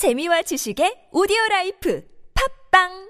[0.00, 2.00] 재미와 지식의 오디오 라이프.
[2.32, 3.09] 팝빵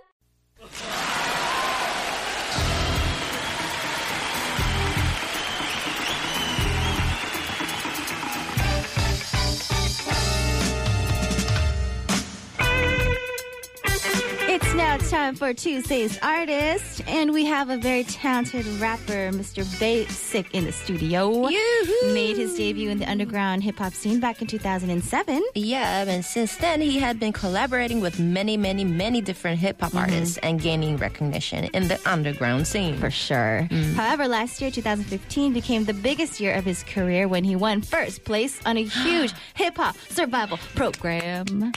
[14.92, 19.64] It's time for Tuesday's Artist, and we have a very talented rapper, Mr.
[19.78, 21.48] Basick, in the studio.
[21.48, 22.12] Yoo-hoo.
[22.12, 25.42] Made his debut in the underground hip hop scene back in 2007.
[25.54, 29.90] Yeah, and since then he had been collaborating with many, many, many different hip hop
[29.90, 29.98] mm-hmm.
[29.98, 32.98] artists and gaining recognition in the underground scene.
[32.98, 33.68] For sure.
[33.70, 33.94] Mm.
[33.94, 38.24] However, last year, 2015, became the biggest year of his career when he won first
[38.24, 41.72] place on a huge hip hop survival program.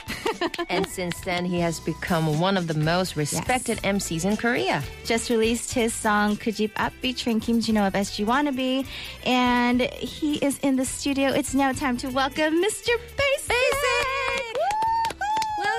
[0.68, 4.82] and since then he has become one of the most respected MCs in Korea.
[5.04, 8.86] Just released his song Kujip Up featuring Kim Jino of SG Wannabe,
[9.26, 9.82] and
[10.14, 11.28] he is in the studio.
[11.30, 12.92] It's now time to welcome Mr.
[13.18, 13.76] Basick.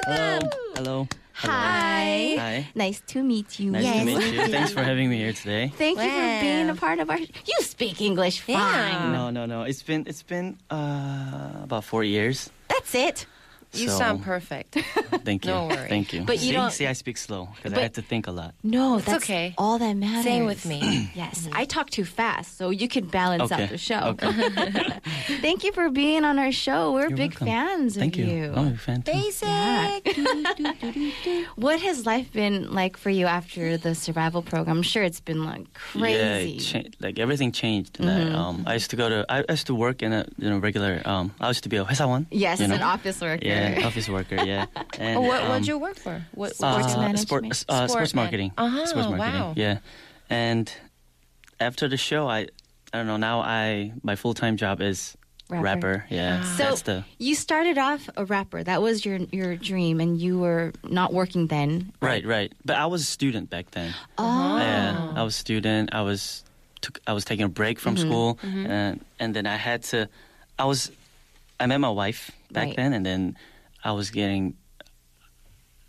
[0.08, 0.50] Welcome.
[0.76, 1.08] Hello.
[1.34, 2.36] Hi.
[2.40, 2.68] Hi.
[2.76, 3.72] Nice to meet you.
[3.72, 4.00] Nice Yes.
[4.00, 4.48] to meet you.
[4.48, 5.68] Thanks for having me here today.
[5.76, 7.18] Thank you for being a part of our.
[7.20, 8.56] You speak English fine.
[8.56, 9.12] Yeah.
[9.12, 9.64] No, no, no.
[9.64, 12.50] It's been it's been uh, about four years.
[12.70, 13.26] That's it.
[13.75, 14.75] You So- sound perfect.
[15.23, 15.53] Thank you.
[15.53, 15.87] Don't worry.
[15.89, 16.23] Thank you.
[16.27, 18.33] But you see, don't- see, I speak slow because But- I had to think a
[18.33, 18.53] lot.
[18.65, 19.55] No, that's okay.
[19.57, 20.25] all that matters.
[20.25, 20.81] Same with me.
[21.15, 23.63] Yes, I talk too fast, so you can balance Okay.
[23.63, 24.01] out the show.
[24.19, 24.99] Okay.
[25.41, 26.91] Thank you for being on our show.
[26.93, 27.47] We're You're big welcome.
[27.47, 28.53] fans Thank of you.
[28.57, 29.13] Oh, you're fan too.
[29.13, 29.47] Basic.
[31.57, 34.79] What has life been like for you after the survival program?
[34.79, 36.57] I'm sure it's been like Yeah, crazy.
[36.57, 38.01] it cha- like everything changed.
[38.01, 40.51] And I, um, I used to go to I used to work in a you
[40.51, 41.03] know regular.
[41.05, 42.27] Um, I used to be a 회사원.
[42.31, 42.77] yes, you as know?
[42.77, 43.45] an office worker.
[43.47, 44.38] Yeah, office worker.
[44.44, 44.66] Yeah.
[45.00, 46.22] And, what um, what'd you work for?
[46.34, 47.20] What Sports uh, management?
[47.28, 48.52] Sport, uh, Sport sports man- marketing.
[48.58, 49.42] Uh-huh, sports marketing.
[49.42, 49.54] wow.
[49.56, 49.78] Yeah,
[50.30, 50.72] and
[51.60, 52.48] after the show, I
[52.94, 53.18] I don't know.
[53.18, 55.18] Now I my full time job is
[55.50, 55.64] Rapper.
[55.64, 56.06] rapper.
[56.10, 58.64] Yeah, So that's the you started off a rapper.
[58.64, 61.92] That was your your dream, and you were not working then.
[62.02, 62.52] right, right.
[62.66, 63.94] But I was a student back then.
[64.18, 65.94] Oh, Yeah, I was a student.
[65.94, 66.44] I was
[66.82, 68.08] took I was taking a break from Mm-hmm.
[68.10, 70.08] school, and and then I had to.
[70.58, 70.90] I was
[71.60, 72.76] I met my wife back Right.
[72.78, 73.36] then, and then
[73.86, 74.56] I was getting.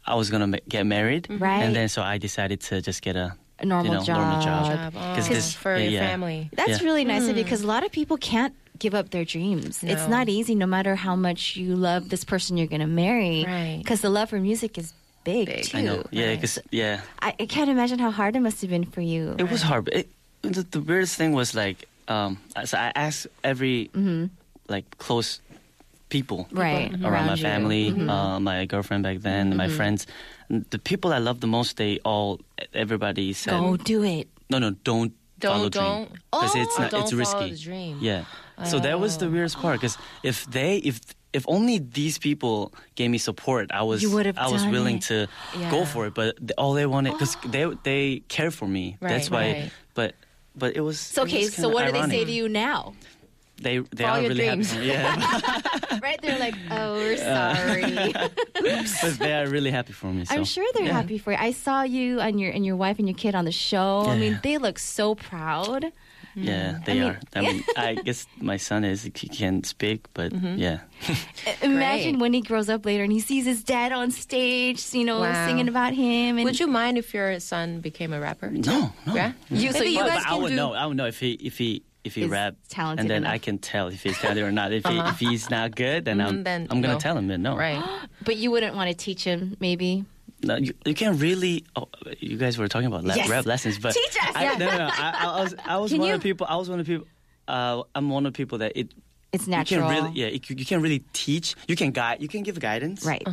[0.07, 1.63] I was gonna ma- get married, Right.
[1.65, 4.19] and then so I decided to just get a a normal you know, job.
[4.21, 4.67] normal job.
[4.67, 4.93] job?
[4.97, 6.07] Oh, 'Cause this- for yeah, your yeah.
[6.11, 6.51] family.
[6.53, 6.85] That's Yeah.
[6.87, 7.47] really nice of you Mm.
[7.47, 9.83] because a lot of people can't give up their dreams.
[9.83, 13.45] It's not easy, no matter how much you love this person you're going to marry.
[13.49, 13.79] Right.
[13.79, 14.93] Because the love for music is
[15.25, 15.65] big, Big.
[15.65, 15.79] too.
[15.79, 16.35] I know, yeah, Right.
[16.37, 19.35] because yeah, I, I can't imagine how hard it must have been for you.
[19.39, 19.87] It was hard.
[19.87, 20.09] But it,
[20.43, 22.37] the, the weirdest thing was like, um,
[22.67, 23.89] so I asked every
[24.69, 25.41] like close
[26.09, 26.59] people Mm-hmm.
[26.59, 26.91] Right.
[26.93, 27.45] around, Around my you.
[27.45, 27.53] Mm-hmm.
[27.99, 30.07] family, uh, my girlfriend back then, my friends.
[30.49, 32.41] The people I love the most, they all,
[32.73, 34.29] everybody said, Go do it.
[34.51, 36.09] no, no, don't, Don't- follow don't.
[36.09, 37.51] dream because it's Oh, not, don't it's risky.
[37.51, 37.99] the dream.
[38.01, 38.25] Yeah.
[38.65, 41.01] So that was the weirdest part because if they, if
[41.35, 45.03] if only these people gave me support, I was You I was willing it.
[45.13, 45.29] to
[45.59, 45.71] Yeah.
[45.71, 46.15] go for it.
[46.15, 48.97] But all they wanted because they they care for me.
[49.01, 49.41] That's why.
[49.53, 49.71] right.
[49.93, 50.15] But
[50.57, 50.97] but it was.
[50.99, 52.95] So, it okay, was so kinda what do they say to you now?
[53.61, 54.71] They they Follow are really dreams.
[54.73, 54.87] happy.
[54.87, 56.21] Yeah, right?
[56.21, 58.13] They're like, oh, we're sorry.
[58.53, 60.25] but they are really happy for me.
[60.27, 60.35] So.
[60.35, 60.93] I'm sure they're yeah.
[60.93, 61.39] happy for you.
[61.41, 64.05] I saw you and your and your wife and your kid on the show.
[64.07, 65.91] I mean, they look so proud.
[66.39, 67.19] Yeah, they mean- are.
[67.35, 70.59] I mean, I guess my son is he can't speak, but Mm-hmm.
[70.61, 70.81] yeah,
[71.63, 72.21] Imagine Great.
[72.21, 75.47] when he grows up later and he sees his dad on stage, you know, Wow.
[75.47, 76.37] singing about him.
[76.37, 78.51] And Would you mind if your son became a rapper?
[78.51, 79.15] no, no.
[79.15, 79.33] Yeah?
[79.49, 80.57] You- so Maybe you you But- guys but I can would do.
[80.57, 80.73] know.
[80.75, 83.59] I would know if he if he if he rap talented and then I can
[83.59, 84.73] tell if he's talented or not.
[84.73, 86.99] If he if he's not good, then I'm Mm, then I'm gonna no.
[87.01, 87.57] tell him that no.
[87.57, 87.83] Right.
[88.25, 90.05] but you wouldn't want to teach him, maybe.
[90.43, 91.65] No, you, you can't really.
[91.77, 91.89] Oh,
[92.21, 93.29] you guys were talking about la- Yes.
[93.29, 94.33] rap lessons, but Teach us.
[94.35, 94.59] I, Yeah.
[94.59, 94.89] no, no, no.
[94.93, 96.15] I, I was I was one you?
[96.15, 96.47] of the people.
[96.49, 97.09] I was one of the people.
[97.49, 98.93] Uh, I'm one of the people that it.
[99.33, 99.81] It's natural.
[99.81, 100.05] You natural.
[100.05, 100.39] can really, yeah.
[100.49, 101.57] You, you can really teach.
[101.69, 102.23] You can guide.
[102.23, 103.27] You can give guidance, Right.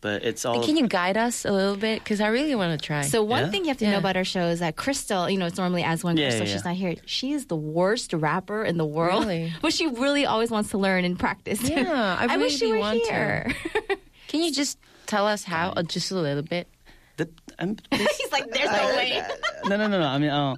[0.00, 0.62] But it's all.
[0.62, 1.98] Can you guide us a little bit?
[2.04, 3.02] Because I really want to try.
[3.02, 3.50] So one Yeah?
[3.50, 5.82] thing you have to know about our show is that Crystal, you know, it's normally
[5.82, 6.94] as one Yeah, Crystal, yeah, she's not here.
[7.06, 9.22] She is the worst rapper in the world.
[9.24, 9.52] Really?
[9.62, 11.60] But she really always wants to learn and practice.
[11.68, 13.10] Yeah, I wish she really were want to.
[13.10, 13.52] here.
[14.28, 16.68] Can you just tell us how, uh, just a little bit?
[17.16, 19.22] the, I'm, He's like, there's no way.
[19.64, 20.06] no, no, no, no.
[20.06, 20.56] I mean, uh,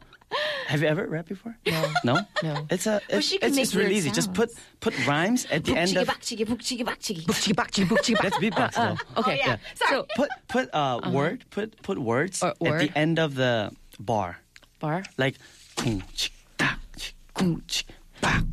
[0.67, 1.57] have you ever rapped before?
[1.65, 1.91] No.
[2.03, 2.15] No.
[2.43, 2.65] No.
[2.69, 3.01] It's a.
[3.09, 4.11] It's, she can it's, make it's really weird easy.
[4.11, 4.65] Just put sounds.
[4.79, 6.07] put rhymes at the end Bukchigi of.
[6.07, 8.15] bakchigi, bukchigi bakchigi.
[8.21, 8.97] That's beatbox though.
[9.19, 9.39] Okay.
[9.43, 9.57] Oh, yeah.
[9.75, 9.91] Sorry.
[9.91, 12.79] So, Put put uh word put put words Or at word.
[12.81, 14.39] the end of the bar,
[14.79, 15.03] bar.
[15.17, 15.35] like.
[15.75, 17.83] 쿵, 치, 딱, 치, 쿵, 치,
[18.21, 18.43] 박.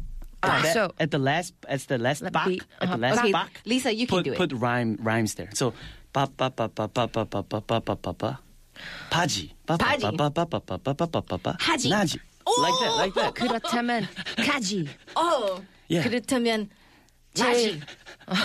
[0.43, 2.62] Ah, That- so- at the last at the last bak beat.
[2.81, 2.97] at the Uh-huh.
[2.97, 3.50] last Okay, bak.
[3.67, 4.39] Lisa, you can put, do it.
[4.39, 5.50] Put rhyme rhymes there.
[5.53, 5.75] So
[6.15, 8.31] ba ba ba ba ba ba ba ba ba ba ba ba.
[9.11, 9.55] 바지.
[9.67, 10.03] 바, 바, 바지.
[10.03, 11.56] 바, 바, 바, 바, 바, 바, 바, 바, 바.
[11.61, 11.89] 하지.
[11.91, 12.19] 나지.
[12.49, 13.35] Like that, like that.
[13.35, 14.89] 그렇다면 가지.
[15.17, 16.09] Oh, Yeah.
[16.09, 16.69] 그렇다면
[17.35, 17.81] 제일
[18.27, 18.41] 바지.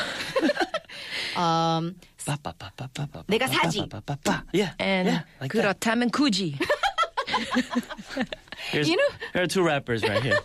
[1.35, 1.95] Um,
[2.25, 3.79] Ba, ba, ba, ba, ba, ba, 내가 ba, 사지.
[3.89, 4.43] ba, ba, ba, ba.
[4.53, 4.71] Yeah.
[4.79, 5.79] And yeah, like that.
[5.79, 6.55] 그렇다면 굳이.
[8.71, 10.39] Here's, You know- here are two rappers right here.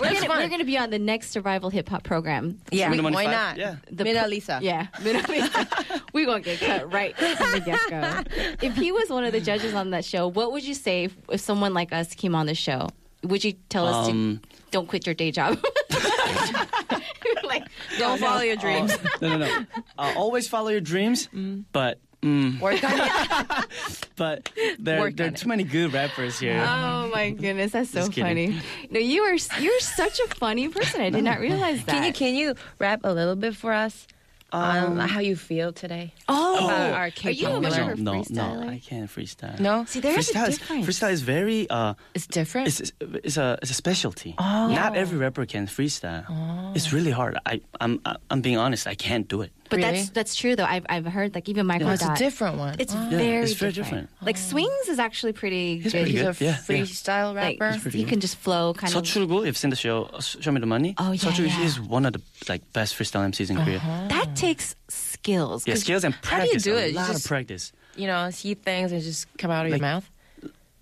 [0.00, 2.58] we're gonna, we're gonna be on the next survival hip hop program.
[2.72, 3.32] Yeah, Minimum why five?
[3.32, 3.56] not?
[3.58, 3.76] Yeah.
[3.90, 4.58] The Mina pro- Lisa.
[4.62, 5.68] Yeah, Mina Lisa.
[6.13, 8.23] We're gonna get cut right from the get go.
[8.61, 11.15] If he was one of the judges on that show, what would you say if,
[11.31, 12.89] if someone like us came on the show?
[13.23, 15.59] Would you tell us Um, to don't quit your day job?
[17.43, 17.63] like,
[17.97, 18.93] Don't follow your dreams.
[19.21, 19.65] no, no, no.
[19.97, 21.27] Uh, always follow your dreams,
[21.71, 23.65] but mm, Work on it.
[24.15, 25.37] but there, Work there are on it.
[25.37, 26.63] too many good rappers here.
[26.65, 28.59] Oh my goodness, that's so funny.
[28.89, 31.01] No, you are you're such a funny person.
[31.01, 31.91] I did not realize that.
[31.91, 34.07] Can you can you rap a little bit for us
[34.51, 36.13] on how you feel today?
[36.27, 37.91] oh, about our are you a K-pop much popular?
[37.93, 38.69] a no, no, freestyler?
[38.69, 39.59] I can't freestyle.
[39.59, 40.85] No, See, there is a freestyle is, difference.
[40.87, 42.67] freestyle is very uh, it's different.
[42.67, 44.35] it's, it's a it's a specialty.
[44.37, 44.67] Oh.
[44.67, 46.25] Not every rapper can freestyle.
[46.29, 46.73] Oh.
[46.75, 47.37] It's really hard.
[47.45, 48.87] I I'm I'm being honest.
[48.87, 49.51] I can't do it.
[49.69, 49.91] but Really?
[49.97, 50.65] that's that's true though.
[50.65, 52.75] I've I've heard like even Michael oh, it's a different one.
[52.79, 53.07] It's Oh.
[53.09, 54.09] very it's very different.
[54.09, 54.25] different.
[54.25, 54.49] Like oh.
[54.51, 56.03] Swings is actually pretty He's good.
[56.03, 56.55] pretty He's a Yeah, yeah.
[56.67, 57.79] freestyle Like rapper.
[57.79, 58.09] pretty he good.
[58.11, 59.03] can just flow kind of.
[59.03, 60.95] Sochulgu, you've seen the show Show Me the Money.
[60.97, 61.63] Oh, yeah, Sochulgu yeah.
[61.63, 63.77] is one of the like best freestyle MCs in Korea.
[63.77, 64.07] Uh-huh.
[64.09, 65.67] That takes skills.
[65.67, 66.63] Yeah, 'cause skills and How do you practice.
[66.63, 66.89] do a it?
[66.91, 67.71] You lot just- of practice.
[67.95, 70.09] you know, see things and just come out of Like- your mouth.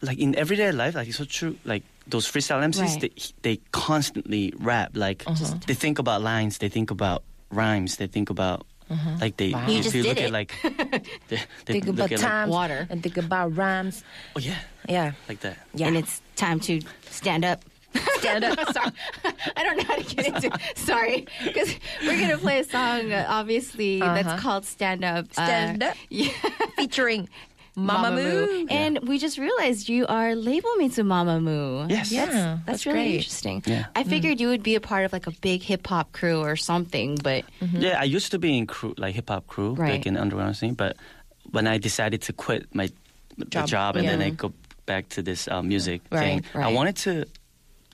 [0.01, 1.57] Like in everyday life, like it's so true.
[1.65, 3.01] Like those freestyle MCs, Right.
[3.01, 4.92] they they constantly rap.
[4.94, 5.57] Like Uh-huh.
[5.65, 8.68] they think about lines, they think about rhymes, they think about
[9.19, 9.51] like they.
[9.51, 9.68] Wow.
[9.68, 10.25] You if just you did look it.
[10.25, 10.51] at like,
[11.27, 12.88] they, they Think look about at, like, times, water.
[12.92, 14.03] and think about rhymes.
[14.36, 15.57] oh yeah, Yeah, like that.
[15.74, 15.88] yeah.
[15.88, 16.80] And it's time to
[17.10, 17.65] stand up.
[18.20, 18.60] Stand up.
[18.74, 18.92] Sorry.
[19.56, 21.28] I don't know how to get into Sorry.
[21.44, 24.14] Because we're going to play a song, uh, obviously, Uh-huh.
[24.22, 25.26] that's called Stand Up.
[25.38, 25.96] Uh, Stand Up.
[26.10, 26.30] Yeah.
[26.78, 27.30] featuring
[27.78, 28.66] Mamamoo.
[28.72, 31.90] And we just realized you are label mates with Mamamoo.
[31.90, 32.12] Yes.
[32.12, 33.16] Yeah, That's, that's really great.
[33.16, 33.64] interesting.
[33.66, 33.86] Yeah.
[33.96, 36.56] I figured you would be a part of like a big hip hop crew or
[36.56, 39.92] something, but Yeah, I used to be in crew, like hip hop crew, Right.
[39.94, 40.74] like in underground scene.
[40.74, 40.98] But
[41.52, 42.90] when I decided to quit my
[43.50, 44.20] Job, job, and then.
[44.20, 44.52] I go
[44.88, 46.66] back to this uh, music Right, thing, right.
[46.66, 47.26] I wanted to.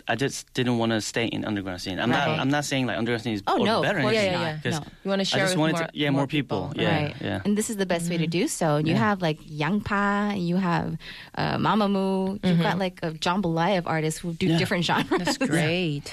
[0.08, 2.00] I just didn't want to stay in underground scene.
[2.00, 2.28] I'm Right.
[2.28, 2.40] not.
[2.40, 4.00] I'm not saying like underground scene is Oh, no, of better.
[4.00, 4.42] or course anything, not.
[4.42, 4.86] Yeah, yeah, 'cause No.
[5.04, 6.74] You want to I share just with wanted more, to, yeah, more people.
[6.76, 7.16] Yeah, right.
[7.22, 7.42] yeah.
[7.46, 8.40] And this is the best way to Mm-hmm.
[8.42, 8.76] do so.
[8.76, 10.98] And you have like Yangpa, you have
[11.38, 14.58] uh, Mamamoo, you've got like a jambalaya of artists who do Yeah.
[14.58, 15.08] different genres.
[15.10, 15.24] Mm-hmm.
[15.24, 16.04] That's great.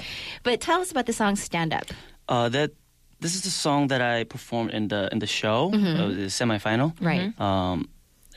[0.43, 1.85] But tell us about the song Stand Up.
[2.29, 2.71] Uh, that
[3.19, 6.93] this is the song that I performed in the in the show, uh, the semifinal.
[7.01, 7.29] Right.
[7.39, 7.89] Um,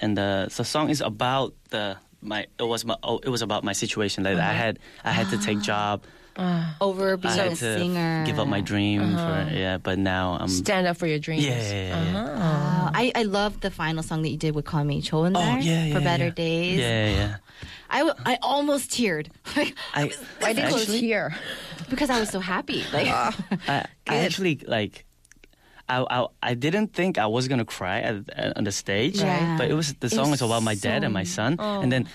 [0.02, 3.64] and the the song is about the my it was my oh, it was about
[3.64, 4.24] my situation.
[4.24, 4.52] Like I uh-huh.
[4.52, 6.02] had I had to take job.
[6.36, 8.24] Uh, Over I being had a to singer.
[8.26, 9.50] give up my dream for uh-huh.
[9.52, 11.46] yeah, but now I'm Stand up for your dreams.
[11.46, 12.18] yeah, yeah, yeah, yeah.
[12.18, 12.38] Uh-huh.
[12.40, 12.90] Wow.
[12.92, 15.84] I, I love the final song that you did with Call Me Choen Oh yeah,
[15.84, 16.30] yeah, for Better yeah.
[16.30, 16.78] Days.
[16.80, 17.36] Yeah, yeah, yeah.
[17.88, 20.10] I, w- I almost teared like, I,
[20.40, 21.36] Why did you actually, tear?
[21.88, 22.82] because I was so happy.
[22.92, 23.06] Like,
[23.68, 25.04] I, I actually like.
[25.88, 29.56] I, I I didn't think I was gonna cry at, at, on the stage, Yeah.
[29.58, 31.86] but it was the song was was about my dad so- and my son, and
[31.86, 31.90] oh.
[31.90, 32.08] then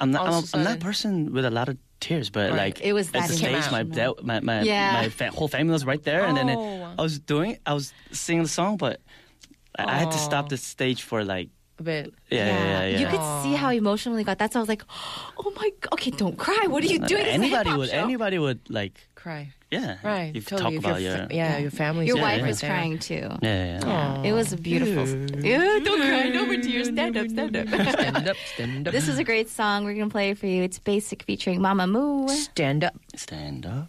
[0.00, 2.50] I'm not I'm, of a I'm not a person with a lot of tears, but
[2.50, 2.58] Right.
[2.64, 4.92] like It was at the stage, my dad, my my, Yeah.
[5.00, 6.94] my fa- whole family was right there, and then it, Oh.
[6.98, 9.00] I was doing, I was singing the song, but
[9.78, 10.28] I, I had to Oh.
[10.30, 11.48] stop the stage for like
[11.78, 12.12] A bit.
[12.30, 12.86] yeah yeah yeah.
[12.92, 12.98] yeah.
[13.00, 14.36] You could see how emotionally got.
[14.38, 14.84] That's why I was like,
[15.40, 15.92] oh my god.
[15.94, 16.66] Okay, don't cry.
[16.68, 17.24] What are you doing?
[17.24, 18.04] Anybody would show.
[18.04, 19.54] anybody would like Cry.
[19.74, 20.30] Yeah Right.
[20.34, 20.76] you totally.
[20.78, 22.06] talk about If your fa- yeah, your family.
[22.06, 22.46] Your Yeah, wife yeah.
[22.52, 23.26] was crying too.
[23.42, 24.28] yeah yeah, yeah.
[24.28, 25.04] It was a beautiful.
[25.50, 26.28] Yeah, don't cry.
[26.30, 26.88] No more tears.
[26.88, 27.28] Stand up.
[27.28, 27.66] Stand up.
[27.98, 28.36] Stand up.
[28.54, 28.92] Stand up.
[28.92, 29.84] this is a great song.
[29.84, 30.62] We're gonna play it for you.
[30.62, 32.28] It's Basick featuring Mamamoo.
[32.30, 32.94] stand up.
[33.16, 33.88] stand up.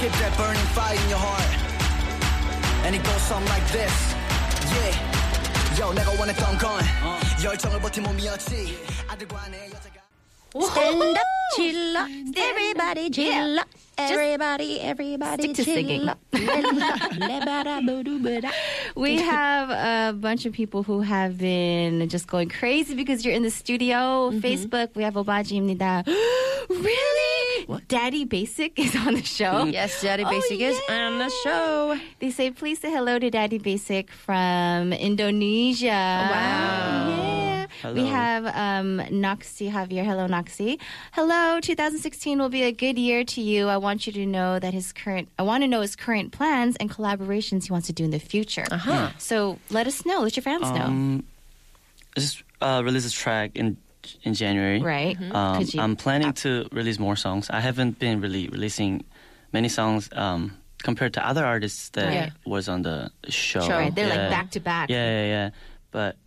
[0.00, 1.50] Keep that burning fire in your heart.
[2.86, 3.94] And it goes something like this.
[4.74, 5.78] Yeah.
[5.78, 6.82] Yo, 내가 원했던 건
[7.42, 8.78] 열정을 버틴 몸이었지.
[9.08, 10.03] 아들과 내 여자가.
[10.61, 11.23] Stand up,
[11.55, 12.09] chill up.
[12.37, 13.67] Everybody chill up.
[13.97, 16.01] Everybody, everybody, Stick to singing.
[18.95, 23.43] we have a bunch of people who have been just going crazy because you're in
[23.43, 24.31] the studio.
[24.31, 24.39] Mm-hmm.
[24.39, 26.05] Facebook, we have Obajimnida.
[26.69, 27.65] really?
[27.65, 27.87] What?
[27.87, 29.65] Daddy Basick is on the show.
[29.65, 29.73] Mm.
[29.73, 31.99] Yes, Daddy oh, Basick oh, is on the show.
[32.19, 35.87] They say, please say hello to Daddy Basick from Indonesia.
[35.87, 37.07] Wow.
[37.09, 37.64] Yeah.
[37.93, 40.03] We have um, Noxy Javier.
[40.05, 40.79] Hello, Noxie.
[41.11, 43.67] Hello, 2016 will be a good year to you.
[43.67, 46.75] I want you to know that his current, I want to know his current plans
[46.77, 48.65] and collaborations he wants to do in the future.
[48.71, 49.09] Uh-huh.
[49.17, 50.21] So let us know.
[50.21, 50.81] Let your fans know.
[50.85, 51.23] Um,
[52.15, 53.77] I just uh, released a track in
[54.23, 54.81] in January.
[54.81, 55.17] Right.
[55.33, 57.49] Um, Could you- I'm planning to release more songs.
[57.49, 59.03] I haven't been really releasing
[59.51, 60.51] many songs um,
[60.83, 62.29] compared to other artists that Yeah.
[62.45, 63.61] was on the show.
[63.61, 63.69] Show.
[63.77, 64.89] Right, they're like back to back.
[64.91, 65.49] Yeah, yeah, yeah.
[65.89, 66.17] But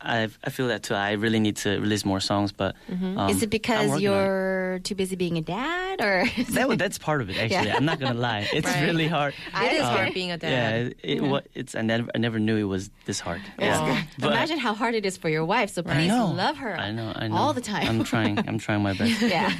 [0.00, 0.94] I I feel that too.
[0.94, 4.02] I really need to release more songs, but um, Is it because working on it.
[4.02, 7.68] you're too busy being a dad, or that, that's part of it actually.
[7.68, 7.76] Yeah.
[7.76, 8.48] I'm not gonna lie.
[8.52, 8.84] It's Right.
[8.84, 9.34] really hard.
[9.54, 10.50] It is Uh, hard being a dad.
[10.52, 13.40] Yeah, it, it, wa- it's I never I never knew it was this hard.
[13.58, 14.04] Yeah.
[14.18, 15.70] But- imagine how hard it is for your wife?
[15.70, 16.26] So I please know.
[16.30, 16.76] love her.
[16.78, 17.12] I know.
[17.14, 17.36] I know.
[17.36, 17.86] all the time.
[17.88, 18.38] I'm trying.
[18.48, 19.20] I'm trying my best.
[19.20, 19.50] yeah,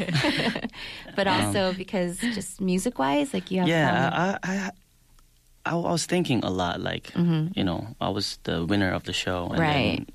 [1.16, 3.66] but also because just music wise, like you have.
[3.66, 4.38] Um, yeah, fun.
[4.44, 4.70] I, I, I,
[5.72, 6.80] I was thinking a lot.
[6.80, 9.60] Like, you know, I was the winner of the show, and Mm-hmm.
[9.62, 9.96] Right.
[9.98, 10.06] then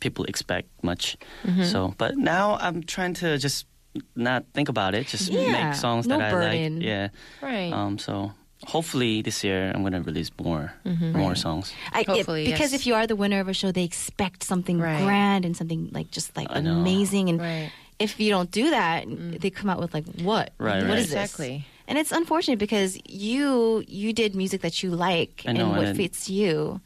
[0.00, 1.16] people expect much.
[1.44, 1.64] Mm-hmm.
[1.64, 3.66] So, but now I'm trying to just
[4.14, 5.06] not think about it.
[5.08, 6.82] Just Yeah, make songs no that I like.
[6.82, 7.08] Yeah.
[7.42, 7.72] Right.
[7.72, 7.98] Um.
[7.98, 8.32] So
[8.66, 11.18] hopefully this year I'm gonna release more, Mm-hmm.
[11.18, 11.72] more songs.
[11.92, 12.72] I, it- because yes.
[12.72, 15.02] if you are the winner of a show, they expect something Right.
[15.02, 17.28] grand and something like just like amazing.
[17.30, 17.70] And Right.
[17.98, 19.06] if you don't do that,
[19.40, 20.52] they come out with like what?
[20.58, 20.98] Right, What right.
[20.98, 21.18] is this?
[21.18, 21.66] Exactly.
[21.88, 25.96] And it's unfortunate because you you did music that you like know, and what and-
[25.96, 26.80] fits you.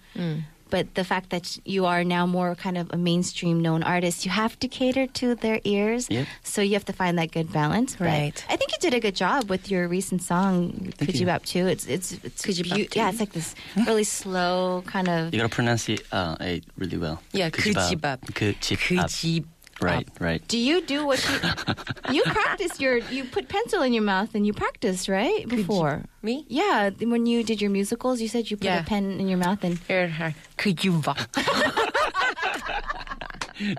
[0.73, 4.31] But the fact that you are now more kind of a mainstream known artist, you
[4.33, 6.09] have to cater to their ears.
[6.09, 6.27] Yep.
[6.45, 7.97] So you have to find that good balance.
[7.97, 8.39] But Right.
[8.49, 11.27] I think you did a good job with your recent song, Could You you.
[11.27, 11.67] Bap Too.
[11.69, 13.55] It's it's it's Could You beau- Yeah, it's like this
[13.85, 17.21] really slow kind of You gotta pronounce it, uh, it really well.
[17.37, 17.93] Yeah, Kujibab.
[17.93, 18.19] Kujibab.
[18.33, 19.45] Kujibab.
[19.83, 20.47] Right, right.
[20.49, 24.47] Do you do what you you practice your you put pencil in your mouth and
[24.47, 26.05] you practiced right before?
[26.23, 26.45] Me?
[26.49, 28.81] Yeah, when you did your musicals, you said you put Yeah.
[28.81, 30.35] a pen in your mouth and Here, here.
[30.57, 31.27] Could you va-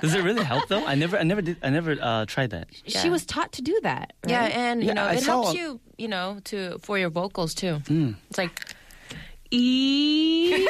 [0.02, 0.86] Does it really help though?
[0.86, 2.68] I never, I never did, I never uh, tried that.
[2.86, 4.14] she was taught to do that.
[4.24, 4.32] Right?
[4.32, 6.98] Yeah, and you Yeah, know I it saw helps a- you, you know, to for
[6.98, 7.80] your vocals too.
[7.86, 8.16] Mm.
[8.30, 8.73] It's like
[9.53, 10.67] e.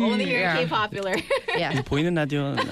[0.00, 0.58] only here Yeah.
[0.58, 1.16] in K popular.
[1.56, 1.82] yeah.
[1.82, 2.54] 보이는 라디오.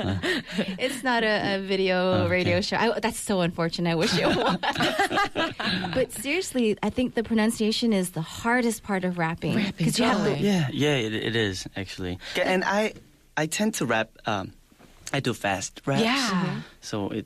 [0.79, 2.31] it's not a, a video Oh, Okay.
[2.31, 2.77] radio show.
[2.77, 3.91] I, that's so unfortunate.
[3.91, 4.57] I wish it was.
[5.93, 10.17] but seriously, I think the pronunciation is the hardest part of rapping Rapping, you have
[10.17, 10.35] totally.
[10.37, 10.43] to.
[10.43, 12.19] Yeah, yeah, it, it is actually.
[12.41, 12.93] And I,
[13.37, 14.09] I tend to rap.
[14.25, 14.53] Um,
[15.13, 16.01] I do fast raps.
[16.03, 16.61] Yeah.
[16.81, 17.25] So it,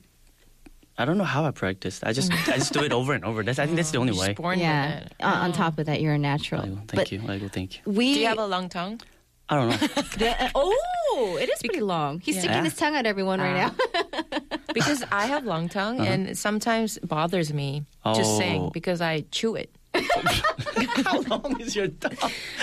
[0.96, 2.04] I don't know how I practiced.
[2.06, 3.42] I just, I just do it over and over.
[3.42, 4.34] That's, I think that's the only way.
[4.34, 5.00] born Yeah.
[5.00, 5.12] with it.
[5.20, 6.62] On, on top of that, you're a natural.
[6.62, 7.18] Aigo, thank but you.
[7.20, 7.82] Aigo, thank you.
[7.92, 9.00] We Do you have a long tongue?
[9.48, 9.76] I don't know.
[10.18, 12.20] The- oh, it is pretty long.
[12.20, 12.64] He's sticking Yeah.
[12.64, 13.74] his tongue at everyone right Ah.
[14.22, 14.22] now.
[14.74, 17.84] Because I have long tongue, and it sometimes bothers me
[18.14, 18.70] just saying Oh.
[18.70, 19.70] because I chew it.
[21.04, 22.16] how long is your tongue?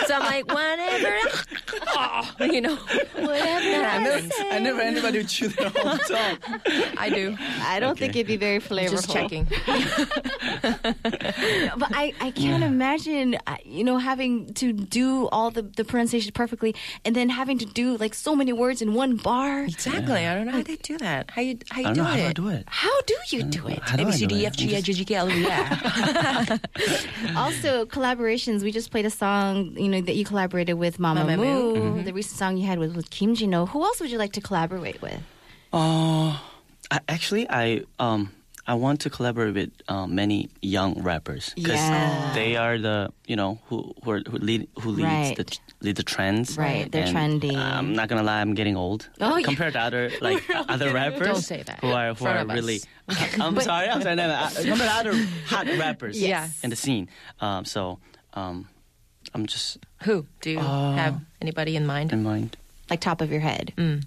[0.06, 1.16] So I'm like, whatever,
[2.54, 4.34] you know, whatever I never, happens.
[4.52, 6.38] I never anybody would chew their whole tongue.
[6.98, 7.38] I do.
[7.62, 8.92] I don't think it'd be very flavorful.
[8.92, 9.48] Just checking.
[11.78, 16.32] But I, I can't imagine, uh, you know, having to do all the, the pronunciation
[16.34, 19.64] perfectly and then having to do like so many words in one bar.
[19.64, 20.28] Exactly.
[20.28, 21.32] I don't know how they do that.
[21.32, 22.34] How you how you I don't do know how it?
[22.36, 22.64] do I do it.
[22.68, 23.80] How do you do it?
[23.82, 24.48] How do A I B C do D it?
[24.48, 25.48] F I'm G H just- I J K L M N O P.
[25.48, 26.58] Yeah.
[27.36, 28.64] Also, collaborations.
[28.64, 31.96] We just played a song, you know, that you collaborated with Mama, Mamamoo.
[31.96, 32.04] Moo.
[32.04, 33.68] The recent song you had was with Kim Jino.
[33.70, 35.22] Who else would you like to collaborate with?
[35.74, 36.38] Uh,
[36.90, 38.32] I, actually, I um
[38.68, 42.32] I want to collaborate with um, many young rappers because Yeah.
[42.36, 45.36] they are the you know who who, are, who lead who leads Right.
[45.36, 45.46] the
[45.82, 46.58] lead the trends.
[46.58, 47.56] Right, they're And trendy.
[47.58, 49.46] I'm not gonna lie, I'm getting old Oh, yeah.
[49.48, 51.28] compared to other like other rappers.
[51.28, 51.80] Don't say that.
[51.82, 52.56] Who are who are of us.
[52.56, 52.80] really.
[53.42, 54.16] I'm sorry, I'm sorry.
[54.16, 55.14] No, no, uh, compared to other
[55.48, 56.62] hot rappers Yes.
[56.64, 57.10] in the scene.
[57.42, 57.98] Um, so
[58.36, 58.70] um,
[59.34, 62.14] I'm just Who do you Uh, have anybody in mind?
[62.14, 62.58] in mind.
[62.90, 63.74] Like top of your head.
[63.78, 64.04] Mm.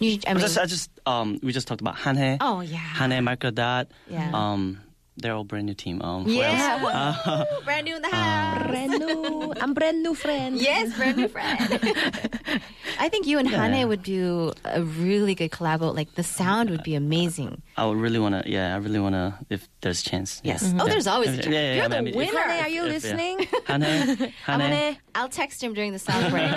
[0.00, 2.38] You, I I mean, just, I just um, we just talked about Hanhae.
[2.40, 2.78] oh yeah.
[2.78, 3.88] Hanhae, Marco Dot.
[4.08, 4.30] Yeah.
[4.34, 4.80] Um,
[5.20, 6.00] they're all brand new team.
[6.02, 6.26] Um.
[6.28, 6.88] Yeah, woo!
[7.00, 8.66] Uh, brand new in the uh, house.
[8.68, 9.54] Brand new.
[9.60, 10.56] I'm brand new friend.
[10.56, 11.58] Yes, brand new friend.
[12.98, 15.80] I think you and Hanhae would do a really good collab.
[15.94, 17.62] Like the sound would be amazing.
[17.76, 18.50] I would really want to.
[18.50, 19.38] Yeah, I really want to.
[19.48, 20.40] If there's chance.
[20.44, 20.62] Yes.
[20.62, 20.78] Yeah.
[20.82, 20.92] Oh, Yeah.
[20.92, 21.46] there's always a chance.
[21.46, 22.40] yeah, yeah, You're I the mean, if- winner.
[22.40, 22.92] Hanhae, are you if- yeah.
[22.92, 23.38] listening?
[23.38, 24.32] Hanhae, Hanhae.
[24.46, 24.96] Hanhae.
[25.14, 26.50] I'll text him during the sound break.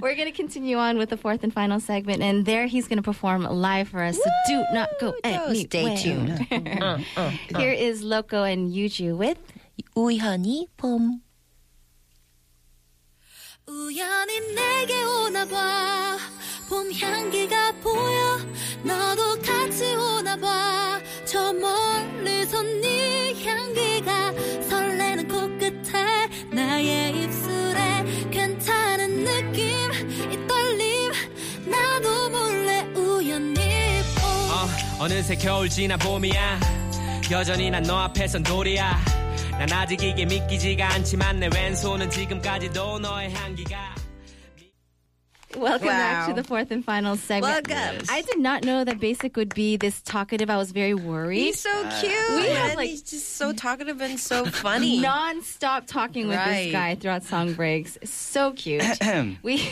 [0.00, 2.98] We're going to continue on with the fourth and final segment, and there he's going
[2.98, 4.16] to perform live for us.
[4.16, 5.20] So do not go Woo!
[5.24, 5.54] anywhere.
[5.54, 6.46] Stay tuned.
[7.16, 9.38] Uh, Here is Loco and Yuju with
[9.96, 11.20] 우연히 봄.
[13.66, 16.18] 우연히 내게 오나 봐.
[16.68, 18.38] 봄 향기가 보여.
[18.84, 21.00] 너도 같이 오나 봐.
[21.24, 24.32] 저 멀리서 네 향기가
[24.68, 29.68] 설레는 코끝에 나의 입술에 괜찮은 느낌
[30.32, 31.12] 이 떨림
[31.70, 33.54] 나도 몰래 우연히
[34.16, 35.00] 봄.
[35.00, 36.83] 어, 어느새 겨울 지나 봄이야
[37.30, 39.00] 여전히 난 앞에선 돌이야
[39.52, 43.94] 난 아직 이게 믿기지가 않지만 내 왼손은 지금까지도 너의 향기가
[45.56, 45.96] Welcome wow.
[45.96, 47.68] back to the fourth and final segment.
[47.68, 48.06] Welcome.
[48.10, 50.50] I did not know that Basick would be this talkative.
[50.50, 51.38] I was very worried.
[51.38, 52.12] He's so uh, cute.
[52.12, 55.00] Uh, we have like he's just so talkative and so funny.
[55.00, 56.64] Non-stop talking with right.
[56.64, 57.96] this guy throughout song breaks.
[58.02, 58.82] So cute.
[59.44, 59.62] we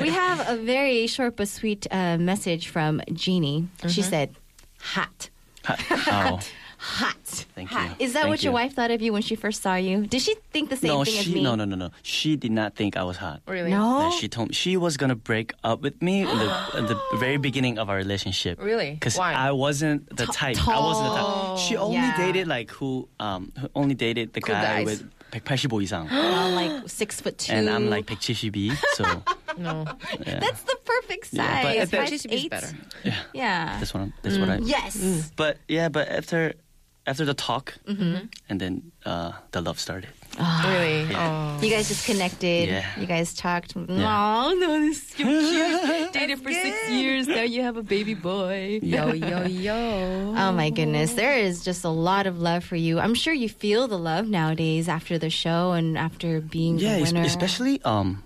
[0.00, 3.68] we have a very short but sweet uh, message from Jeannie.
[3.78, 3.88] Mm-hmm.
[3.88, 4.34] She said,
[4.80, 5.28] "Hot."
[5.66, 5.80] Hot.
[6.08, 6.40] Oh.
[6.80, 7.16] hot."
[7.54, 7.78] thank you.
[8.00, 8.54] Is that Thank what your you.
[8.56, 10.06] wife thought of you when she first saw you?
[10.08, 11.42] Did she think the same No, thing as she me?
[11.44, 11.90] no no no no.
[12.02, 13.42] She did not think I was hot.
[13.46, 13.70] Really?
[13.70, 14.08] No?
[14.08, 16.96] Yeah, she told me she was gonna break up with me in the, in the
[17.20, 18.56] very beginning of our relationship.
[18.60, 18.92] Really?
[18.96, 20.56] Because I wasn't the type.
[20.66, 21.58] I wasn't the type.
[21.60, 22.16] She only Yeah.
[22.16, 24.86] dated like who um who only dated the Cool guy guys.
[24.86, 25.00] with
[25.36, 26.08] 185 이상.
[26.10, 27.52] Well, like six foot two.
[27.52, 28.74] and I'm like 172.
[28.96, 29.04] So
[29.58, 29.84] No.
[30.24, 31.36] That's the perfect size.
[31.36, 32.50] Yeah, but- Five, She's eight.
[32.50, 32.70] better.
[33.04, 33.78] yeah, Yeah.
[33.78, 34.58] that's what I'm, that's what I.
[34.62, 35.30] Yes.
[35.36, 36.54] But yeah, but after
[37.06, 38.26] after the talk, Mm-hmm.
[38.48, 40.10] and then uh, the love started.
[40.38, 41.08] Really?
[41.14, 41.58] Oh.
[41.60, 42.68] You guys just connected.
[42.68, 42.86] Yeah.
[43.00, 43.74] You guys talked.
[43.76, 46.12] Oh, no, this is so cute.
[46.12, 47.26] Dated for six years.
[47.26, 48.78] Now you have a baby boy.
[48.82, 50.34] Yo, yo, yo.
[50.36, 51.14] Oh my goodness.
[51.14, 53.00] There is just a lot of love for you.
[53.00, 57.02] I'm sure you feel the love nowadays after the show and after being Yeah, the
[57.02, 57.26] es- winner.
[57.26, 58.22] especially um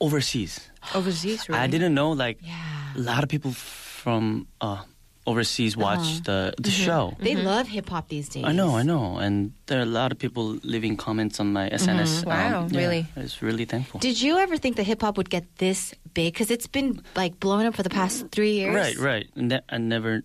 [0.00, 0.60] overseas.
[0.94, 1.60] Overseas, really?
[1.60, 2.94] I didn't know like Yeah.
[2.96, 4.82] a lot of people from uh,
[5.26, 5.84] overseas uh-huh.
[5.84, 6.84] watch the the mm-hmm.
[6.84, 7.16] show.
[7.18, 7.46] They mm-hmm.
[7.46, 8.44] love hip hop these days.
[8.44, 11.68] I know, I know, and there are a lot of people leaving comments on my
[11.70, 12.24] SNS.
[12.24, 12.30] Mm-hmm.
[12.30, 13.06] Um, wow, yeah, really?
[13.16, 14.00] I was really thankful.
[14.00, 16.32] Did you ever think that hip hop would get this big?
[16.32, 18.74] Because it's been like blowing up for the past three years.
[18.74, 19.26] Right, right.
[19.36, 20.22] Ne- I never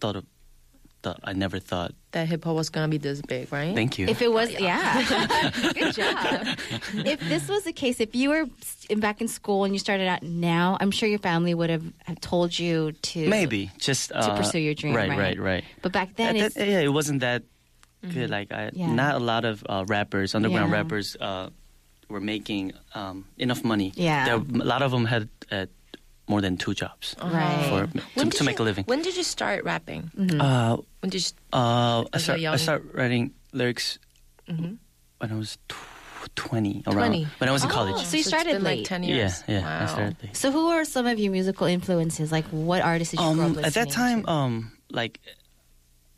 [0.00, 0.24] thought of.
[1.04, 1.92] Thought, I never thought.
[2.12, 3.74] that hip hop was gonna be this big, right?
[3.74, 4.06] Thank you.
[4.08, 5.04] If it was, yeah,
[5.74, 6.46] good job.
[6.94, 8.46] If this was the case, if you were
[8.96, 12.18] back in school and you started out now, I'm sure your family would have have
[12.22, 15.18] told you to Maybe just uh, pursue your dream, Right, right?
[15.18, 15.64] right, right.
[15.82, 17.42] But back then, At it's, that- yeah, it wasn't that
[18.14, 18.30] good.
[18.30, 18.92] Like, I, Yeah.
[18.94, 20.76] not a lot of uh, rappers, underground Yeah.
[20.78, 21.50] rappers, uh,
[22.08, 23.92] were making um, enough money.
[23.96, 24.24] Yeah.
[24.24, 25.66] There, a lot of them had uh,
[26.26, 27.66] more than two jobs Right.
[27.68, 27.86] for
[28.20, 28.84] to, to make you- a living.
[28.86, 30.10] When did you start rapping?
[30.40, 31.30] Uh, When did you?
[31.52, 33.98] uh, I As a start, I start writing lyrics
[34.48, 34.74] Mm-hmm.
[35.18, 36.82] when I was tw- twenty.
[36.86, 37.28] Around 20.
[37.38, 38.04] when I was in Oh, college.
[38.04, 38.78] so you it's started been late.
[38.80, 39.44] like ten yeah, years.
[39.46, 39.82] yeah, Wow.
[39.84, 40.36] I started late.
[40.36, 42.32] so who are some of your musical influences?
[42.32, 44.30] Like, what artists did you grow up Um, listening at that time, to?
[44.30, 45.20] um, like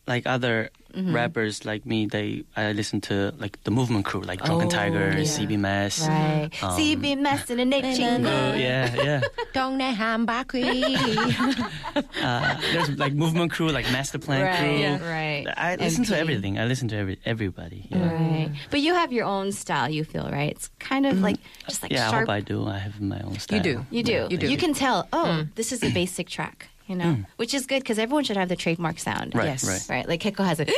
[0.07, 1.15] like other mm-hmm.
[1.15, 5.11] rappers like me, they I listen to like the Movement Crew, like Drunken oh, Tiger,
[5.11, 5.25] yeah.
[5.25, 6.51] CB Mass, right?
[6.63, 9.21] Um, CB Mass and the next uh, Yeah, yeah.
[9.55, 9.97] Dongnae
[12.23, 14.77] uh, There's like Movement Crew, like Master Plan right, Crew.
[14.77, 15.09] Yeah.
[15.09, 15.47] Right.
[15.57, 16.09] I listen MP.
[16.09, 16.59] to everything.
[16.59, 17.87] I listen to every everybody.
[17.91, 18.13] Yeah.
[18.13, 18.51] Right.
[18.71, 19.89] But you have your own style.
[19.89, 20.51] You feel right.
[20.51, 21.25] It's kind of mm-hmm.
[21.25, 21.37] like
[21.69, 22.11] just like yeah.
[22.11, 22.15] Sharp.
[22.15, 22.67] I hope I do.
[22.67, 23.59] I have my own style.
[23.59, 23.87] You do.
[23.91, 24.13] You do.
[24.13, 24.51] Yeah, you do.
[24.51, 25.09] You can tell.
[25.13, 25.55] Oh, mm.
[25.55, 27.05] this is a Basick track you know?
[27.05, 27.27] Mm.
[27.37, 29.35] Which is good because everyone should have the trademark sound.
[29.35, 29.67] Right, Yes.
[29.67, 29.87] right.
[29.89, 30.09] Right?
[30.09, 30.67] Like Gaeko has a.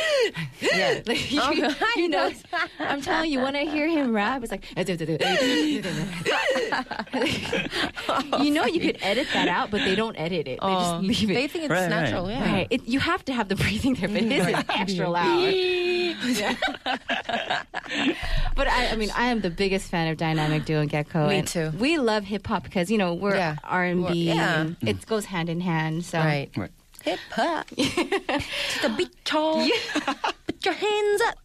[0.61, 1.01] Yeah.
[1.07, 1.69] like, oh, you,
[2.03, 2.31] you know,
[2.81, 4.65] I'm telling you, when I hear him rap, it's like.
[8.43, 10.59] you know, you could edit that out, but they don't edit it.
[10.61, 11.35] They Oh, just leave it.
[11.35, 11.89] they think it's Right, right.
[11.91, 12.29] natural.
[12.31, 12.53] Yeah.
[12.53, 12.67] Right.
[12.71, 14.81] It, you have to have the breathing there, but his is mm-hmm.
[14.81, 15.53] extra loud.
[16.29, 16.55] Yeah.
[18.55, 21.29] but I, I mean, I am the biggest fan of Dynamic Duo and Gaeko.
[21.29, 21.71] Me and too.
[21.79, 23.57] We love hip hop because you know we're Yeah.
[23.65, 24.25] R and B.
[24.29, 24.65] Yeah.
[24.65, 24.89] Mm.
[24.89, 26.05] It goes hand in hand.
[26.05, 26.51] So Right.
[26.57, 26.71] Right.
[27.05, 27.69] Hip hop.
[27.69, 27.77] to
[28.83, 29.67] the beat, y'all.
[30.47, 31.39] Put your hands up.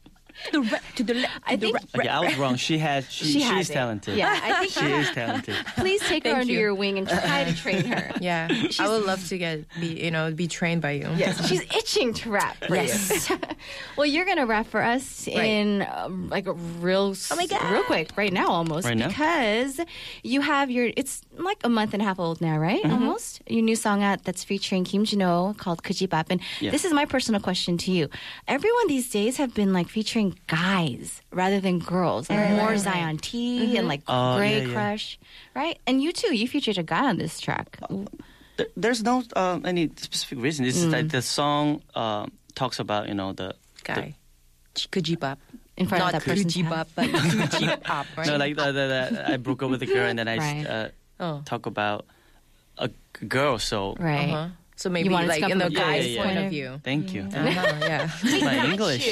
[0.46, 1.40] To the right, to the left.
[1.46, 2.56] I think Okay, I was wrong.
[2.58, 3.10] She has.
[3.10, 3.74] She, She has she's it.
[3.74, 4.18] talented.
[4.18, 5.56] Yeah, I think she is talented.
[5.78, 6.60] please take her under you.
[6.60, 8.12] your wing and try to train her.
[8.20, 8.48] Yeah,
[8.80, 11.08] I would love to get be you know be trained by you.
[11.16, 12.58] Yes, she's itching to rap.
[12.66, 13.30] For Yes.
[13.30, 13.38] you.
[13.98, 15.46] well, you're gonna rap for us Right.
[15.46, 17.72] in um, like a real, Oh my God.
[17.72, 19.08] real quick, right now, almost Right now?
[19.08, 19.80] because
[20.24, 20.92] you have your.
[20.98, 22.84] It's like a month and a half old now, right?
[22.84, 22.94] Mm-hmm.
[22.94, 26.26] Almost your new song out that's featuring Kim Jino called Kujibap.
[26.30, 26.72] And Yeah.
[26.72, 28.10] this is my personal question to you.
[28.48, 33.78] Everyone these days have been like featuring guys rather than girls, like more Zion T
[33.78, 34.74] and like Oh, Grey yeah, yeah.
[34.74, 35.20] Crush,
[35.56, 35.78] right?
[35.88, 37.78] And you too, you featured a guy on this track.
[38.58, 40.66] There- There's no um, any specific reason.
[40.66, 44.16] It's like the song um, talks about you know the guy.
[44.76, 45.38] Kujibap.
[45.76, 48.28] In front Not of that person's Kujibap, but Kujibap, right?
[48.28, 50.66] No, like the, the, the, I broke up with a girl and then I Right.
[50.68, 51.42] uh, Oh.
[51.46, 52.06] talk about
[52.78, 53.58] a g- girl.
[53.58, 54.30] So Right.
[54.30, 54.50] Uh-huh.
[54.79, 56.45] So maybe wanted to like come in the from a guy's guy's point point of
[56.45, 56.81] of- view.
[56.85, 57.23] thank you.
[57.23, 58.07] Uh-huh, yeah.
[58.47, 59.11] My English.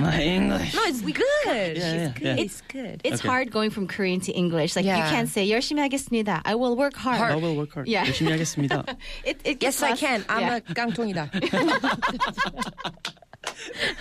[0.00, 0.74] My English.
[0.74, 1.22] No, it's good.
[1.46, 2.26] Yeah, yeah, She's good.
[2.26, 2.42] yeah.
[2.42, 3.00] It's good.
[3.04, 3.28] It's Okay.
[3.28, 4.74] hard going from Korean to English.
[4.74, 5.08] Like you Yeah.
[5.14, 6.42] can't say 열심히 하겠습니다.
[6.44, 7.30] I will work hard.
[7.30, 7.86] I will work hard.
[7.86, 8.04] Yeah.
[8.10, 8.82] 열심히 하겠습니다.
[9.24, 10.00] It, it yes, gets I lost.
[10.02, 10.24] can.
[10.28, 10.56] I'm yeah.
[10.56, 11.30] a 깡통이다.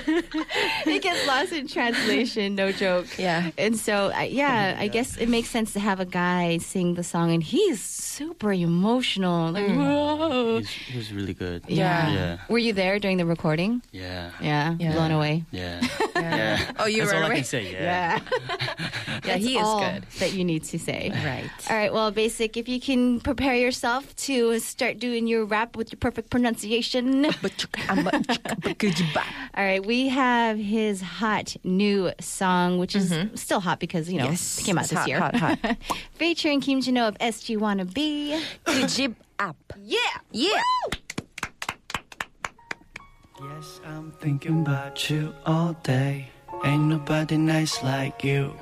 [0.06, 3.06] it gets lost in translation, no joke.
[3.18, 3.50] Yeah.
[3.58, 7.04] And so, uh, yeah, I guess it makes sense to have a guy sing the
[7.04, 9.52] song, and he's super emotional.
[9.52, 10.58] Like, whoa.
[10.58, 11.62] He's, he was really good.
[11.68, 12.10] Yeah.
[12.12, 12.38] Yeah.
[12.48, 13.82] Were you there during the recording?
[13.92, 14.30] Yeah.
[14.40, 14.92] Yeah, Yeah.
[14.92, 15.44] blown away.
[15.50, 15.80] Yeah.
[16.16, 16.72] Yeah.
[16.78, 17.34] Oh, you That's were all I away?
[17.36, 17.72] can say.
[17.72, 18.18] Yeah.
[19.08, 20.04] Yeah, That's he is all good.
[20.18, 21.10] That you need to say.
[21.24, 21.48] Right.
[21.70, 21.92] All right.
[21.92, 22.56] Well, Basick.
[22.56, 27.26] If you can prepare yourself to start doing your rap with your perfect pronunciation.
[29.54, 33.34] All right, we have his hot new song, which is mm-hmm.
[33.34, 35.18] still hot because you know yes, it came out this hot, year.
[35.18, 35.58] Hot, hot.
[36.14, 38.40] Featuring Kim Jino of SG Wannabe.
[38.64, 39.56] Good jib up.
[39.82, 39.98] Yeah.
[40.32, 40.62] Yeah.
[40.90, 41.08] Woo!
[43.40, 46.28] Yes, I'm thinking about you all day.
[46.64, 48.54] Ain't nobody nice like you.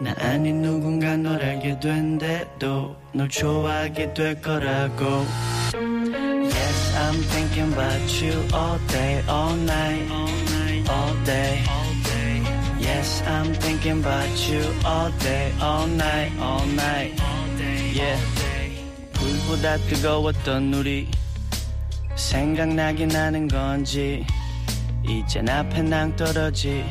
[0.00, 5.26] 나 아닌 누군가 널 알게 된데도 널 좋아하게 될 거라고.
[7.08, 10.10] I'm thinking about you all day, all night,
[10.90, 11.62] all day.
[12.78, 17.14] Yes, I'm thinking about you all day, all night, all night.
[17.94, 18.18] Yeah.
[19.14, 21.08] 불보다 뜨거웠던 우리
[22.14, 24.24] 생각나긴 하는 건지
[25.02, 26.84] 이젠 앞에 낭떠러지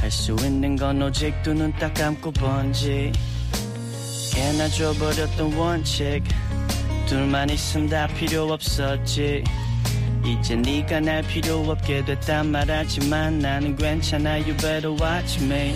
[0.00, 3.12] 할 수 있는 건 오직 두 눈 딱 감고 번지
[4.32, 6.22] 걔나 줘버렸던 원칙
[7.06, 9.44] 둘만 있으면 다 필요 없었지.
[10.24, 14.34] 이제 네가 날 필요 없게 됐단 말하지만 나는 괜찮아.
[14.36, 15.74] You better watch me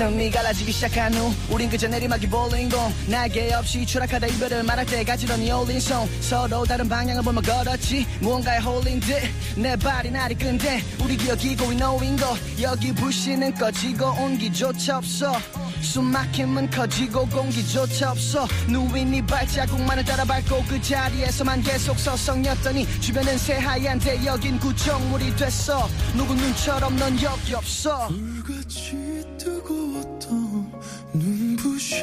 [0.00, 5.52] 틈이 갈라지기 시작한 후 우린 그저 내리막이 볼링공 날개 없이 추락하다 이별을 말할 때 가지런히
[5.52, 8.06] 올린 손 서로 다른 방향을 보며 걸었지.
[8.20, 10.82] 무언가에 홀린 듯내 발이 날이 끈데.
[11.04, 12.34] 우리 기억이 going now인 거.
[12.62, 15.34] 여기 불씨는 꺼지고 온기조차 없어.
[15.82, 18.48] 숨 막힘은 커지고 공기조차 없어.
[18.68, 25.86] 누인 네 발자국만을 따라 밟고 그 자리에서만 계속 서성였더니 주변은 새하얀데 여긴 구정물이 됐어.
[26.16, 28.08] 누구 눈처럼 넌 여기 없어.
[28.08, 28.99] 불같이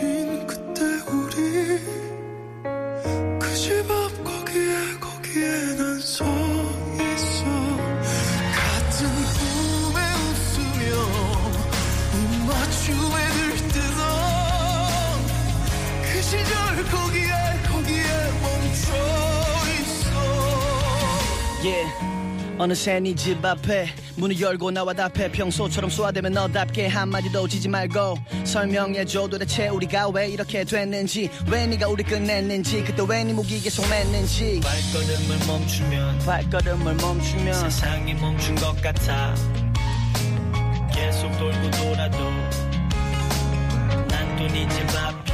[0.01, 0.81] 눈부신 그때
[1.11, 1.79] 우리
[3.39, 6.23] 그 집 앞 거기에 거기에 난 서
[7.01, 7.45] 있어
[8.57, 9.07] 같은
[9.37, 10.85] 꿈에 웃으며
[12.13, 13.15] 입맞춤에
[13.57, 13.99] 들뜨던
[16.03, 16.49] 그 시절
[16.91, 17.33] 거기에
[17.67, 18.07] 거기에
[18.41, 18.85] 멈춰
[19.79, 20.07] 있어
[21.63, 21.89] yeah.
[22.59, 29.67] 어느새 네집 앞에 문을 열고 나와 답해 평소처럼 쏘아대면 너답게 한마디도 지지 말고 설명해줘 도대체
[29.69, 34.61] 우리가 왜 이렇게 됐는지 왜 네가 우리 끝냈는지 그때 왜 네 목이 계속 맸는지.
[34.63, 39.35] 발걸음을 멈추면 발걸음을 멈추면 세상이 멈춘 것 같아.
[40.93, 42.17] 계속 돌고 돌아도
[44.09, 45.26] 난또네집 앞이야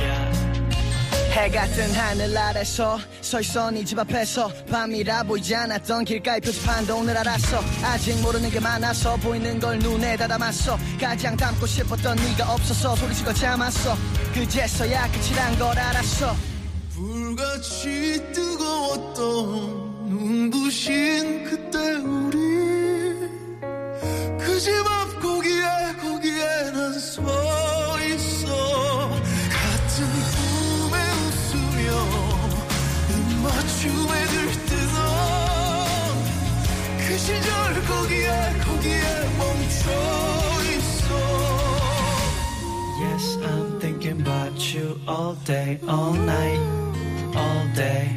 [1.34, 7.60] 해가 뜬 하늘 아래서 서있어 네집 앞에서 밤이라 보이지 않았던 길가의 표지판도 오늘 알았어.
[7.84, 10.78] 아직 모르는 게 많아서 보이는 걸 눈에 다 담았어.
[11.02, 13.98] 가장 닮고 싶었던 네가 없어서 소리치고 참았어.
[14.36, 16.36] 그제서야 끝이란 걸 알았어.
[16.93, 22.38] 불같이 뜨거웠던 눈부신 그때 우리
[24.38, 25.63] 그 집앞 거기에
[26.00, 27.72] 거기에 난 서
[36.98, 38.29] 그 시절 거기에
[38.64, 39.01] 거기에
[39.37, 39.90] 멈춰
[40.77, 41.09] 있어
[43.01, 46.61] Yes, I'm thinking about you all day, all night,
[47.35, 48.16] all day.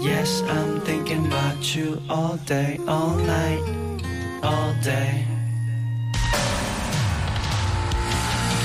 [0.00, 3.62] Yes, I'm thinking about you all day, all night,
[4.42, 5.26] all day.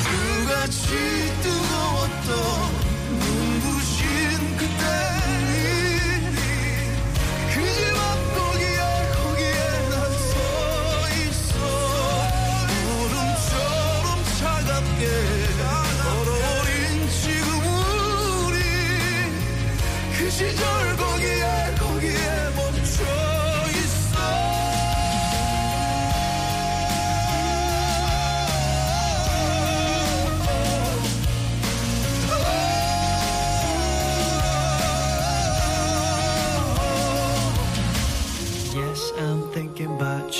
[0.03, 0.87] 불같이
[1.41, 1.70] 뜨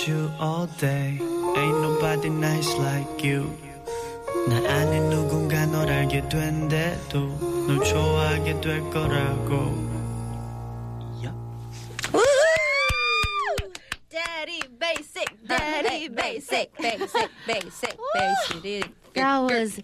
[0.06, 3.50] you all day Ain't nobody nice like you
[4.48, 9.92] 나 아닌 누군가 널 알게 된대도 널 좋아하게 될 거라고
[14.10, 18.90] Daddy Basick, daddy Basick, Basick, Basick, Basick.
[19.14, 19.80] That was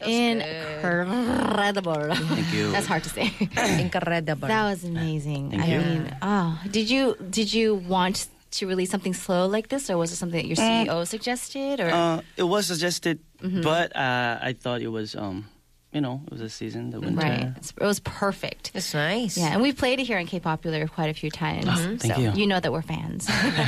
[0.00, 1.94] incredible.
[2.14, 2.70] Thank you.
[2.74, 3.32] That's hard to say.
[3.80, 4.46] incredible.
[4.48, 5.50] That was amazing.
[5.50, 5.78] Thank I you.
[5.80, 10.12] mean, oh, did you did you want to release something slow like this, or was
[10.12, 11.80] it something that your CEO suggested?
[11.80, 13.62] Or Uh, it was suggested, Mm-hmm.
[13.62, 15.48] but uh, I thought it was, um,
[15.92, 17.20] you know, it was a season, the winter.
[17.20, 18.70] right, It's- it was perfect.
[18.74, 19.36] It's nice.
[19.36, 21.66] Yeah, and we've played it here in K Popular quite a few times.
[21.68, 22.46] Oh, thank so you.
[22.46, 23.28] know that we're fans.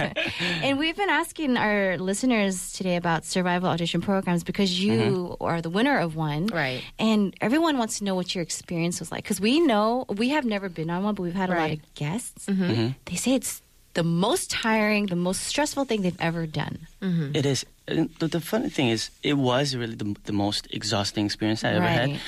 [0.63, 5.45] and we've been asking our listeners today about survival audition programs because you Mm-hmm.
[5.45, 6.47] are the winner of one.
[6.47, 6.83] Right.
[6.99, 10.45] And everyone wants to know what your experience was like because we know we have
[10.45, 12.47] never been on one, but we've had a lot of guests.
[12.47, 12.91] Mm-hmm.
[13.05, 13.61] They say it's
[13.95, 16.87] the most tiring, the most stressful thing they've ever done.
[17.01, 17.35] Mm-hmm.
[17.35, 17.65] It is.
[17.87, 21.87] The, the funny thing is, it was really the, the most exhausting experience I ever
[21.87, 22.19] had.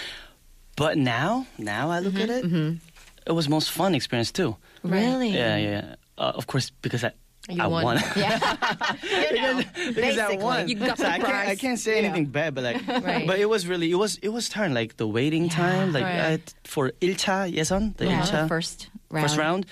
[0.76, 2.30] But now, now I look at mm-hmm.
[2.30, 2.76] it, mm-hmm.
[3.26, 4.56] it was most fun experience too.
[4.82, 5.30] Really?
[5.30, 5.94] Yeah, yeah.
[6.18, 7.12] Uh, of course, because I,
[7.48, 7.84] You I won.
[7.84, 7.96] won.
[8.16, 8.38] Yeah.
[9.00, 10.68] because, because I won.
[10.68, 13.26] you got so the I can't, I can't say anything bad, but like, Right.
[13.26, 14.74] but it was really, it was, it was tiring.
[14.74, 16.40] Like the waiting time, like Right.
[16.44, 19.24] I, for ilcha yeson, the Yeah, ilcha the first round.
[19.24, 19.66] first round.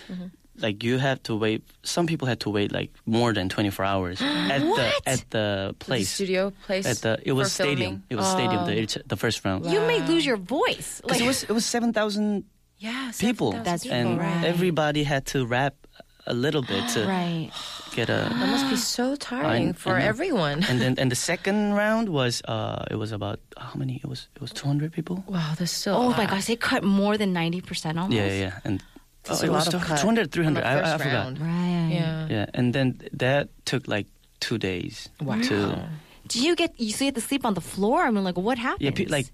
[0.57, 1.63] Like you have to wait.
[1.83, 5.69] Some people had to wait like more than twenty four hours at the at the
[5.69, 6.09] The place.
[6.11, 6.87] studio place.
[6.87, 7.77] At the it was stadium.
[7.79, 8.03] filming?
[8.11, 8.63] It was stadium.
[8.63, 8.67] Oh.
[8.67, 9.67] The the first round.
[9.67, 11.01] You may lose your voice.
[11.03, 12.45] Because it was it was seven thousand
[12.79, 13.99] Yeah, people, That's people.
[13.99, 14.45] and right.
[14.45, 15.75] everybody had to rap
[16.27, 17.51] a little bit to right.
[17.97, 18.29] get a.
[18.39, 20.09] That must be so tiring I- for I know.
[20.13, 20.59] everyone.
[20.71, 24.29] and then and the second round was uh it was about how many it was
[24.37, 25.17] it was two hundred people.
[25.27, 25.95] Wow, there's still.
[25.97, 28.13] Oh a my gosh, they cut more than 90% almost.
[28.15, 28.94] Yeah, yeah, and That's
[29.31, 30.47] oh, it was lot 200, 300.
[30.47, 31.13] on the I, I forgot.
[31.15, 31.39] round.
[31.41, 31.91] Right.
[31.93, 32.27] Yeah.
[32.31, 34.07] Yeah, and then that took like
[34.41, 35.41] two days Wow.
[35.49, 35.89] to
[36.29, 38.03] Do you get you so you have to sleep on the floor?
[38.05, 38.83] I mean, like what happens?
[38.85, 39.27] yeah pe- like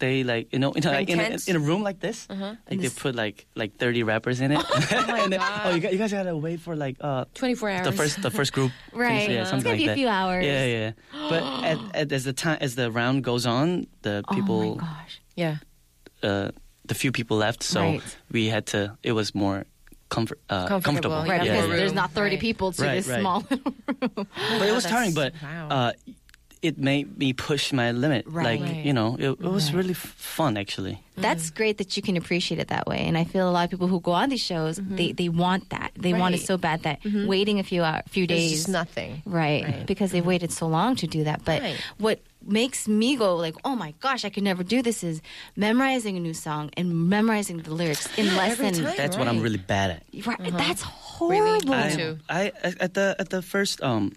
[0.00, 2.54] they like you know, in, like, in, a, in a room like this Uh-huh.
[2.70, 4.56] like they put like like 30 rappers in it
[4.92, 5.60] and then, God.
[5.66, 7.84] oh you guys, you guys gotta wait for like uh 24 hours.
[7.86, 9.28] the first the first group Right.
[9.28, 9.96] yeah, It's something gonna like be a that.
[10.00, 10.44] few hours.
[10.46, 10.90] yeah yeah
[11.28, 14.74] but at, at, as the time as the round goes on the people, oh people
[14.76, 15.20] my gosh.
[15.36, 15.56] Yeah.
[16.22, 16.48] uh
[16.90, 18.16] the few people left so Right.
[18.34, 19.64] we had to it was more
[20.08, 21.76] comfort uh, Comfortable, comfortable Right, yeah, because yeah.
[21.76, 22.40] there's not 30 Right.
[22.40, 23.20] people to Right, this right.
[23.20, 23.74] small little
[24.16, 24.26] room.
[24.58, 25.68] but it was tiring but wow.
[25.70, 25.92] uh
[26.62, 28.60] it made me push my limit Right.
[28.60, 28.84] like Right.
[28.84, 29.78] you know it, it was Right.
[29.78, 31.06] really fun actually mm-hmm.
[31.20, 33.00] That's great that you can appreciate it that way.
[33.00, 34.96] And I feel a lot of people who go on these shows, mm-hmm.
[34.96, 35.90] they, they want that.
[35.94, 37.26] They want it so bad that mm-hmm.
[37.26, 38.52] waiting a few hour, few days.
[38.52, 39.20] just nothing.
[39.26, 39.86] Right, Right.
[39.86, 41.44] because they've waited so long to do that.
[41.44, 41.76] But Right.
[41.98, 45.20] what makes me go like, oh my gosh, I could never do this is
[45.56, 48.72] memorizing a new song and memorizing the lyrics in less than.
[48.72, 48.94] time.
[48.96, 50.56] that's what i'm really bad at Right, uh-huh.
[50.56, 51.74] That's horrible.
[51.74, 52.18] Me I, too.
[52.30, 54.12] I at the at the first um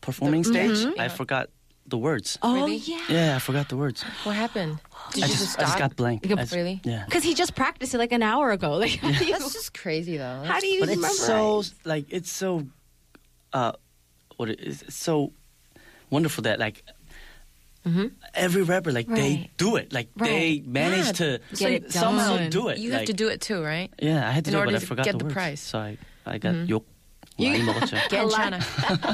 [0.00, 1.48] performing stage i forgot
[1.86, 2.76] the words Oh Really?
[2.76, 3.00] yeah.
[3.08, 4.78] yeah i forgot the words What happened?
[5.12, 6.80] Did I you just, just I just got blank You I just- really?
[6.84, 8.70] yeah Because he just practiced it like an hour ago.
[8.84, 10.42] Like, how do you, That's just crazy, though.
[10.44, 11.06] how do you but remember?
[11.08, 12.66] it's so like it's so
[13.54, 13.72] uh
[14.36, 15.32] what it is it's so
[16.10, 16.84] wonderful that like
[18.34, 19.56] every rapper like they Mm-hmm.
[19.56, 22.98] Do it like they manage Yeah, to Get some- it somehow do it You like,
[23.00, 23.88] have to do it too, right?
[23.98, 25.34] yeah i had to in do it but order i forgot get the, the words
[25.34, 25.60] prize.
[25.60, 26.84] so i i got 욕
[27.39, 28.59] 많이 먹었죠 괜찮아.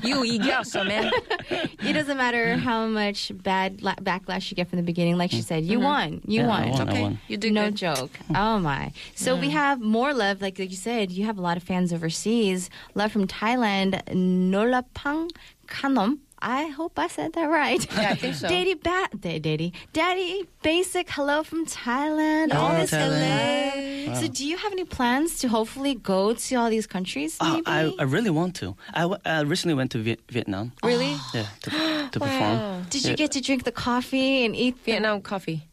[0.04, 1.10] you 이겼어, man.
[1.50, 5.16] it doesn't matter how much bad la- backlash you get from the beginning.
[5.18, 6.20] Like she said, you won.
[6.28, 6.70] You Yeah, I won.
[6.72, 7.02] won, I Okay.
[7.02, 7.20] won.
[7.30, 7.76] You did no good.
[7.78, 8.12] joke.
[8.36, 8.92] Oh my.
[9.16, 10.42] So we have more love.
[10.42, 12.70] Like, like you said, you have a lot of fans overseas.
[12.94, 14.02] Love from Thailand.
[14.12, 15.32] Nolapang
[15.68, 16.20] Kanom.
[16.47, 17.81] I hope I said that right.
[17.97, 18.49] Yeah, I think so.
[18.49, 19.73] Daddy ba- da- Daddy.
[19.95, 21.09] Daddy Basick.
[21.09, 22.53] Hello from Thailand.
[22.55, 23.73] all Oh, this Thailand.
[24.05, 24.21] hello.
[24.21, 27.39] So do you have any plans to hopefully go to all these countries?
[27.41, 27.67] Oh, maybe?
[27.67, 28.77] I, I really want to.
[28.93, 30.73] I, w- I recently went to Viet- Vietnam.
[30.85, 31.17] really?
[31.33, 31.71] Yeah, to,
[32.13, 32.85] to perform.
[32.91, 33.17] Did you Yeah.
[33.17, 35.67] get to drink the coffee and eat Vietnam coffee.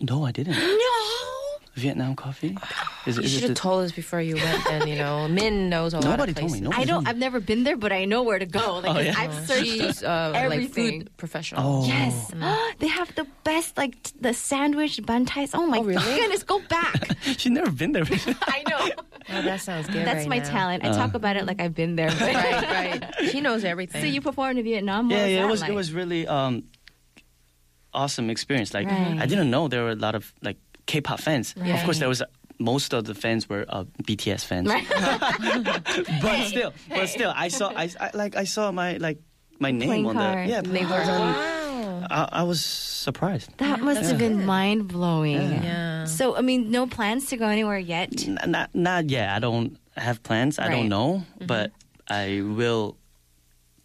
[0.00, 0.56] No, I didn't.
[0.84, 0.92] No.
[1.76, 2.56] Vietnam coffee?
[3.06, 4.64] Is, You is should it have the- told us before you went.
[4.64, 6.60] Then you know, Min knows a lot Nobody of told places.
[6.62, 6.64] me.
[6.64, 7.04] Nobody I don't.
[7.04, 7.10] me.
[7.10, 8.78] I've never been there, but I know where to go.
[8.78, 9.14] Like Oh, yeah?
[9.16, 9.64] I've searched.
[9.70, 11.00] She's uh, like everything.
[11.02, 11.62] food professional.
[11.62, 11.86] Oh.
[11.86, 12.32] Yes,
[12.80, 15.50] they have the best like t- the sandwich bantais.
[15.54, 16.02] Oh my Oh, really?
[16.16, 17.16] goodness, go back.
[17.22, 18.04] She's never been there.
[18.42, 18.90] I know.
[19.28, 20.06] Oh, that sounds good.
[20.06, 20.44] That's right my now.
[20.48, 20.84] talent.
[20.84, 22.10] I talk about it like I've been there.
[22.10, 23.30] But right, right.
[23.32, 24.00] She knows everything.
[24.00, 25.08] So you performed in Vietnam.
[25.08, 25.38] What yeah, was yeah.
[25.40, 25.70] that It was like?
[25.70, 26.62] it was really um
[27.92, 28.72] awesome experience.
[28.74, 29.18] Like Right.
[29.20, 31.54] I didn't know there were a lot of like K-pop fans.
[31.56, 32.22] Of course, there was.
[32.58, 34.86] Most of the fans were uh, BTS fans, Right.
[36.22, 39.18] but still, but still, I saw, I, I like, I saw my like
[39.60, 40.46] my name Playing on card.
[40.46, 42.06] the yeah, playing cards wow.
[42.10, 43.50] I, I was surprised.
[43.58, 45.36] That must have been mind blowing.
[45.62, 46.04] Yeah.
[46.06, 48.26] So I mean, no plans to go anywhere yet.
[48.26, 49.28] N- not not yet.
[49.30, 50.58] I don't have plans.
[50.58, 51.72] I don't know, but
[52.08, 52.96] I will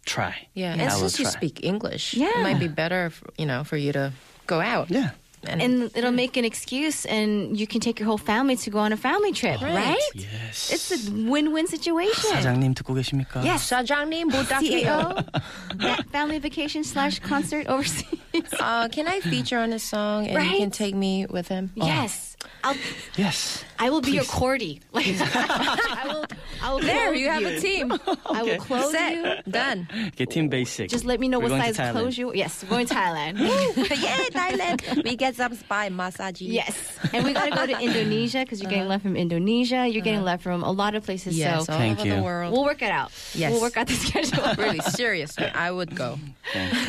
[0.06, 0.48] try.
[0.54, 2.40] Yeah, I and will since you speak English, Yeah.
[2.40, 4.12] it might be better, for, you know, for you to
[4.46, 4.90] go out.
[4.90, 5.10] Yeah.
[5.47, 8.91] And it'll make an excuse, and you can take your whole family to go on
[8.91, 9.95] a family trip, right?
[10.13, 10.71] Yes.
[10.73, 12.31] It's a win-win situation.
[12.35, 13.45] 사장님 듣고 계십니까?
[13.45, 14.59] Yes, 사장님 부탁해요.
[14.59, 18.19] CEO, that family vacation slash concert overseas.
[18.59, 20.57] Uh, can I feature on this song and you Right.
[20.59, 21.71] can take me with him?
[21.75, 22.35] Yes.
[22.63, 22.75] I'll,
[23.15, 23.63] Yes.
[23.82, 24.80] I will be your cordy.
[24.92, 26.24] Like, I will.
[26.62, 26.80] I will.
[26.80, 27.92] There, you have a team.
[28.26, 29.50] I will clothe you.
[29.50, 29.88] Done.
[30.08, 30.90] Okay, team Basick.
[30.90, 32.32] Just let me know We're what going to size clothes you.
[32.34, 33.38] Yes, we're going to Thailand.
[33.76, 35.02] Yay, Thailand.
[35.02, 36.40] We get some spy massage.
[36.40, 38.90] yes, and we got to go to Indonesia because you're getting uh-huh.
[38.90, 39.88] love from Indonesia.
[39.88, 40.38] You're getting uh-huh.
[40.38, 41.36] love from a lot of places.
[41.36, 42.14] Yes, so all Thank over you.
[42.16, 42.52] the world.
[42.52, 43.10] we'll work it out.
[43.34, 43.52] Yes.
[43.52, 44.44] we'll work out the schedule.
[44.56, 46.18] really, seriously, I would go.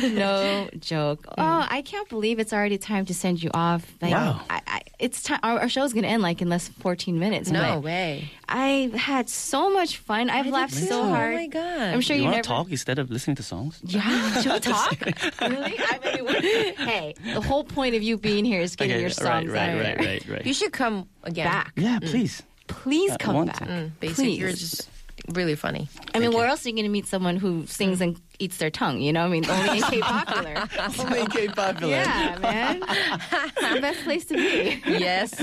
[0.02, 1.26] no joke.
[1.38, 3.90] Oh, I can't believe it's already time to send you off.
[4.00, 4.40] Like, Wow.
[4.50, 5.40] I, I, it's time.
[5.42, 7.50] Our, our show's gonna end like in less than 14 minutes.
[7.50, 8.30] No way.
[8.46, 10.28] I've had so much fun.
[10.28, 11.34] I've laughed so Oh hard.
[11.34, 11.94] my god.
[11.94, 13.80] I'm sure You you, want never to talk instead of listening to songs?
[13.82, 15.00] Yeah, should we talk?
[15.40, 15.80] really?
[15.80, 19.16] I mean, hey, the whole point of you being here is getting Okay, your right,
[19.16, 20.44] songs right, out right, right, right.
[20.46, 21.46] You should come again.
[21.46, 21.72] back.
[21.76, 22.42] Yeah, please.
[22.66, 23.66] Please come want back.
[23.66, 24.16] Mm, Basick.
[24.16, 24.38] Please.
[24.38, 24.90] You're just
[25.32, 25.88] really funny.
[26.14, 28.70] I mean, where else are you going to meet someone who sings and eats their
[28.70, 29.00] tongue?
[29.00, 30.68] You know, I mean, only in K-popular.
[30.98, 31.92] Only in K-popular.
[31.92, 32.82] yeah, man.
[32.82, 34.82] It's the best place to be.
[34.86, 35.42] Yes.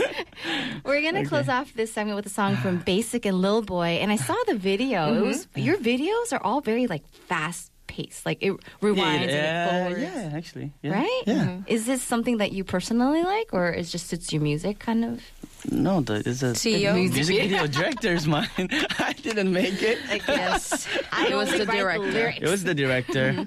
[0.85, 4.11] We're gonna close off this segment with a song from Basick and Lil Boy, and
[4.11, 5.13] I saw the video.
[5.13, 5.27] It mm-hmm.
[5.27, 10.01] was your videos are all very like fast paced, like it rewinds and it forwards.
[10.01, 10.71] yeah, actually.
[10.81, 10.93] Yeah.
[10.93, 11.23] Right?
[11.25, 11.33] Yeah.
[11.33, 11.63] Mm-hmm.
[11.67, 15.21] Is this something that you personally like, or it just suits your music, kind of?
[15.69, 16.95] No, the, it's a CEO?
[17.13, 18.47] music video director's mine.
[18.99, 19.99] I didn't make it.
[20.27, 20.87] yes.
[21.11, 22.33] I It was the director.
[22.35, 23.45] It was the director.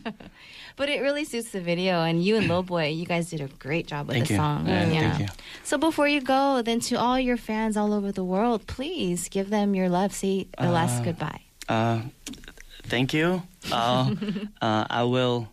[0.77, 3.46] But it really suits the video, and you and Lil Boy, you guys did a
[3.46, 4.38] great job with Thank the you.
[4.38, 4.66] song.
[4.66, 5.27] Yeah, thank you.
[5.62, 9.50] So before you go, then to all your fans all over the world, please give
[9.50, 10.12] them your love.
[10.12, 11.42] Say the last goodbye.
[11.68, 12.00] Uh,
[12.85, 13.42] thank you.
[13.70, 14.14] Uh,
[14.61, 15.48] uh, I will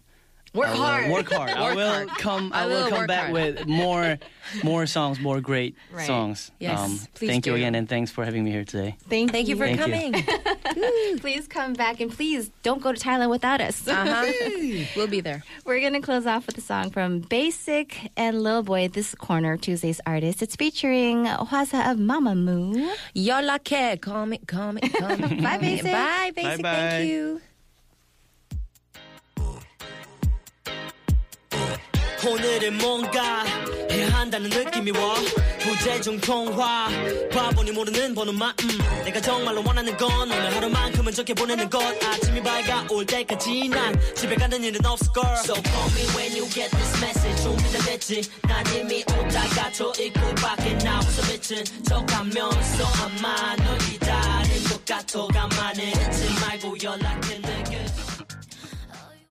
[0.54, 1.12] Work I will hard.
[1.12, 1.50] Work hard.
[1.56, 2.52] I will come.
[2.54, 3.34] I, I will, will come back hard.
[3.34, 4.18] with more,
[4.66, 6.06] more songs, more great Right.
[6.06, 6.50] songs.
[6.50, 8.98] Um, Yes, please thank you again, and thanks for having me here today.
[9.10, 9.84] Thank, Thank you for Thank you.
[9.86, 11.18] coming.
[11.20, 13.88] Please come back and please don't go to Thailand without us.
[13.88, 14.32] Uh-huh.
[14.96, 15.44] we'll be there.
[15.66, 19.58] We're going to close off with a song from Basick and Lil Boy, this corner,
[19.58, 20.42] Tuesday's artist.
[20.42, 22.90] It's featuring Hwasa of Mamamoo.
[23.14, 23.98] Yola care.
[23.98, 25.42] Call me, call me, call me.
[25.42, 25.92] Bye, Basick.
[25.92, 26.62] Bye, Basick.
[26.64, 26.90] Bye-bye.
[26.90, 27.42] Thank you.
[32.24, 33.44] 오늘은 뭔가
[33.90, 35.16] 해야 한다는 느낌이 와
[35.60, 36.88] 부재중 통화.
[37.32, 39.04] 바보니 모르는 번호만 음.
[39.04, 41.82] 내가 정말로 원하는 건 오늘 하루만큼은 좋게 보내는 것.
[42.04, 45.24] 아침이 밝아올 때까지 난 집에 가는 일은 없을걸.
[45.40, 47.42] So call me when you get this message.
[47.42, 48.22] 준비됐지?
[48.44, 55.28] 난 이미 오다가 저 입구 밖에 나와서 미친 척하면서 아마 널 기다린 것 같아.
[55.28, 57.86] 가만히 있지 말고 연락해 내게